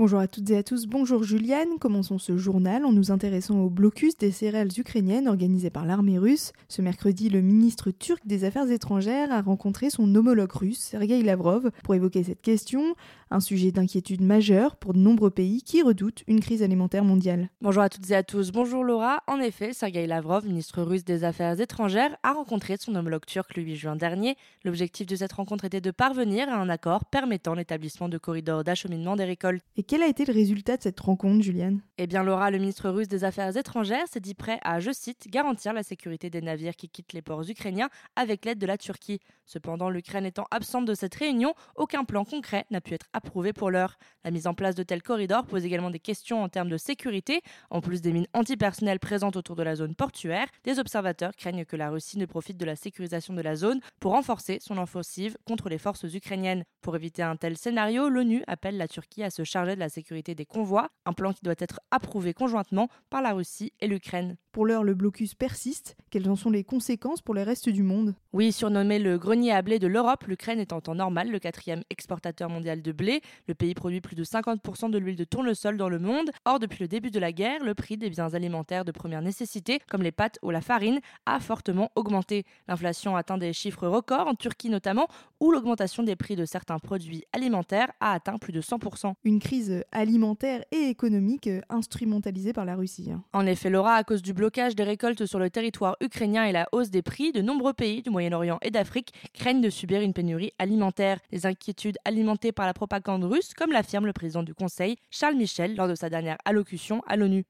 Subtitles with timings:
[0.00, 1.78] Bonjour à toutes et à tous, bonjour Juliane.
[1.78, 6.54] Commençons ce journal en nous intéressant au blocus des céréales ukrainiennes organisé par l'armée russe.
[6.68, 11.70] Ce mercredi, le ministre turc des Affaires étrangères a rencontré son homologue russe, Sergei Lavrov,
[11.84, 12.94] pour évoquer cette question,
[13.30, 17.50] un sujet d'inquiétude majeure pour de nombreux pays qui redoutent une crise alimentaire mondiale.
[17.60, 19.22] Bonjour à toutes et à tous, bonjour Laura.
[19.26, 23.62] En effet, Sergei Lavrov, ministre russe des Affaires étrangères, a rencontré son homologue turc le
[23.62, 24.36] 8 juin dernier.
[24.64, 29.14] L'objectif de cette rencontre était de parvenir à un accord permettant l'établissement de corridors d'acheminement
[29.14, 29.62] des récoltes.
[29.76, 31.80] Et quel a été le résultat de cette rencontre, Juliane?
[31.98, 35.26] Eh bien, Laura, le ministre russe des Affaires étrangères s'est dit prêt à, je cite,
[35.28, 39.18] garantir la sécurité des navires qui quittent les ports ukrainiens avec l'aide de la Turquie.
[39.46, 43.72] Cependant, l'Ukraine étant absente de cette réunion, aucun plan concret n'a pu être approuvé pour
[43.72, 43.96] l'heure.
[44.22, 47.40] La mise en place de tels corridors pose également des questions en termes de sécurité.
[47.68, 51.74] En plus des mines antipersonnelles présentes autour de la zone portuaire, des observateurs craignent que
[51.74, 55.68] la Russie ne profite de la sécurisation de la zone pour renforcer son offensive contre
[55.68, 56.62] les forces ukrainiennes.
[56.80, 60.34] Pour éviter un tel scénario, l'ONU appelle la Turquie à se charger de la sécurité
[60.34, 64.36] des convois, un plan qui doit être approuvé conjointement par la Russie et l'Ukraine.
[64.52, 65.96] Pour l'heure, le blocus persiste.
[66.10, 68.16] Quelles en sont les conséquences pour le reste du monde?
[68.32, 71.84] Oui, surnommé le grenier à blé de l'Europe, l'Ukraine est en temps normal le quatrième
[71.88, 73.20] exportateur mondial de blé.
[73.46, 76.30] Le pays produit plus de 50% de l'huile de tournesol dans le monde.
[76.44, 79.78] Or, depuis le début de la guerre, le prix des biens alimentaires de première nécessité,
[79.88, 82.44] comme les pâtes ou la farine, a fortement augmenté.
[82.66, 85.06] L'inflation atteint des chiffres records, en Turquie notamment,
[85.38, 89.12] où l'augmentation des prix de certains produits alimentaires a atteint plus de 100%.
[89.22, 93.12] Une crise alimentaire et économique instrumentalisée par la Russie.
[93.32, 96.66] En effet, Laura, à cause du blocage des récoltes sur le territoire ukrainien et la
[96.72, 100.54] hausse des prix, de nombreux pays du Moyen-Orient et d'Afrique craignent de subir une pénurie
[100.58, 101.18] alimentaire.
[101.30, 105.76] Des inquiétudes alimentées par la propagande russe, comme l'affirme le président du Conseil, Charles Michel,
[105.76, 107.44] lors de sa dernière allocution à l'ONU.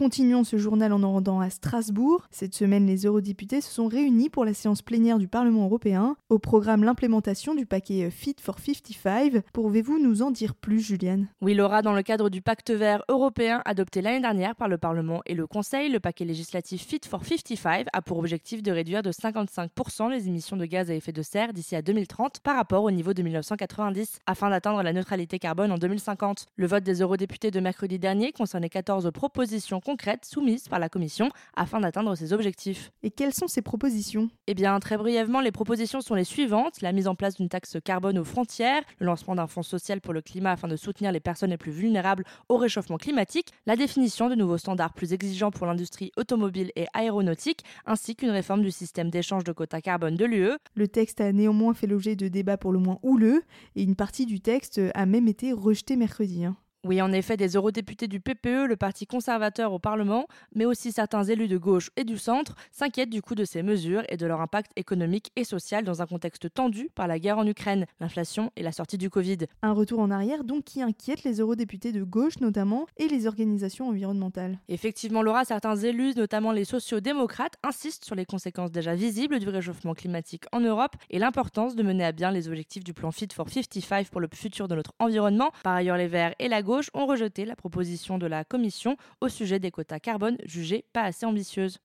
[0.00, 2.26] Continuons ce journal en nous rendant à Strasbourg.
[2.30, 6.16] Cette semaine, les eurodéputés se sont réunis pour la séance plénière du Parlement européen.
[6.30, 9.42] Au programme l'implémentation du paquet Fit for 55.
[9.52, 11.28] Pouvez-vous nous en dire plus, Juliane?
[11.42, 15.20] Oui, Laura, dans le cadre du pacte vert européen adopté l'année dernière par le Parlement
[15.26, 19.12] et le Conseil, le paquet législatif Fit for 55 a pour objectif de réduire de
[19.12, 22.90] 55% les émissions de gaz à effet de serre d'ici à 2030 par rapport au
[22.90, 26.46] niveau de 1990, afin d'atteindre la neutralité carbone en 2050.
[26.56, 31.30] Le vote des eurodéputés de mercredi dernier concernait 14 propositions concrètes soumises par la Commission
[31.56, 32.92] afin d'atteindre ces objectifs.
[33.02, 34.30] Et quelles sont ces propositions?
[34.46, 37.76] Eh bien, très brièvement, les propositions sont les suivantes la mise en place d'une taxe
[37.84, 41.18] carbone aux frontières, le lancement d'un fonds social pour le climat afin de soutenir les
[41.18, 45.66] personnes les plus vulnérables au réchauffement climatique, la définition de nouveaux standards plus exigeants pour
[45.66, 50.52] l'industrie automobile et aéronautique, ainsi qu'une réforme du système d'échange de quotas carbone de l'UE.
[50.74, 53.42] Le texte a néanmoins fait l'objet de débats pour le moins houleux,
[53.74, 56.44] et une partie du texte a même été rejetée mercredi.
[56.44, 56.56] hein.
[56.82, 61.24] Oui, en effet, des eurodéputés du PPE, le parti conservateur au Parlement, mais aussi certains
[61.24, 64.40] élus de gauche et du centre, s'inquiètent du coût de ces mesures et de leur
[64.40, 68.62] impact économique et social dans un contexte tendu par la guerre en Ukraine, l'inflation et
[68.62, 69.40] la sortie du Covid.
[69.60, 73.88] Un retour en arrière donc qui inquiète les eurodéputés de gauche notamment et les organisations
[73.88, 74.58] environnementales.
[74.68, 79.92] Effectivement, Laura, certains élus, notamment les sociaux-démocrates, insistent sur les conséquences déjà visibles du réchauffement
[79.92, 83.50] climatique en Europe et l'importance de mener à bien les objectifs du plan Fit for
[83.50, 85.50] 55 pour le futur de notre environnement.
[85.62, 89.28] Par ailleurs, les Verts et la gauche ont rejeté la proposition de la Commission au
[89.28, 91.78] sujet des quotas carbone jugée pas assez ambitieuse.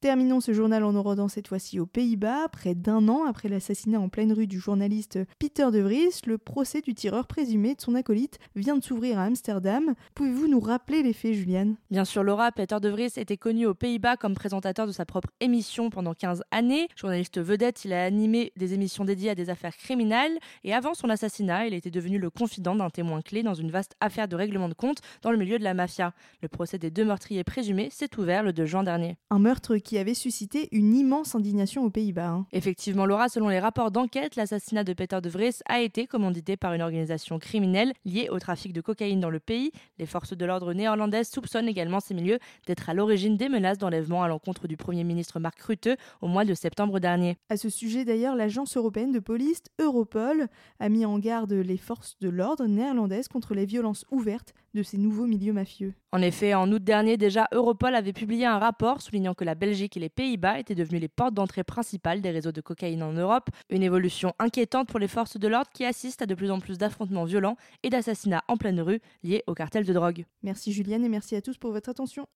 [0.00, 2.46] Terminons ce journal en nous rendant cette fois-ci aux Pays-Bas.
[2.52, 6.82] Près d'un an après l'assassinat en pleine rue du journaliste Peter de Vries, le procès
[6.82, 9.94] du tireur présumé de son acolyte vient de s'ouvrir à Amsterdam.
[10.14, 11.74] Pouvez-vous nous rappeler les faits, Juliane?
[11.90, 15.30] Bien sûr, Laura, Peter de Vries était connu aux Pays-Bas comme présentateur de sa propre
[15.40, 16.86] émission pendant 15 années.
[16.94, 21.10] Journaliste vedette, il a animé des émissions dédiées à des affaires criminelles et avant son
[21.10, 24.68] assassinat, il était devenu le confident d'un témoin clé dans une vaste affaire de règlement
[24.68, 26.14] de compte dans le milieu de la mafia.
[26.40, 29.16] Le procès des deux meurtriers présumés s'est ouvert le 2 juin dernier.
[29.30, 32.28] Un meurtre qui avait suscité une immense indignation aux Pays-Bas.
[32.28, 32.46] hein.
[32.52, 36.74] Effectivement, Laura, selon les rapports d'enquête, l'assassinat de Peter de Vries a été commandité par
[36.74, 39.70] une organisation criminelle liée au trafic de cocaïne dans le pays.
[39.98, 44.22] Les forces de l'ordre néerlandaises soupçonnent également ces milieux d'être à l'origine des menaces d'enlèvement
[44.22, 45.88] à l'encontre du Premier ministre Mark Rutte
[46.20, 47.38] au mois de septembre dernier.
[47.48, 50.48] À ce sujet, d'ailleurs, l'agence européenne de police, Europol,
[50.80, 54.98] a mis en garde les forces de l'ordre néerlandaises contre les violences ouvertes de ces
[54.98, 55.94] nouveaux milieux mafieux.
[56.10, 59.96] En effet, en août dernier, déjà, Europol avait publié un rapport soulignant que la Belgique
[59.98, 63.50] et les Pays-Bas étaient devenus les portes d'entrée principales des réseaux de cocaïne en Europe,
[63.68, 66.78] une évolution inquiétante pour les forces de l'ordre qui assistent à de plus en plus
[66.78, 70.24] d'affrontements violents et d'assassinats en pleine rue liés au cartel de drogue.
[70.42, 72.26] Merci Juliane et merci à tous pour votre attention.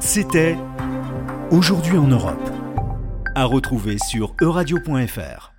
[0.00, 0.56] C'était
[1.50, 2.50] Aujourd'hui en Europe.
[3.34, 5.57] À retrouver sur euradio.fr.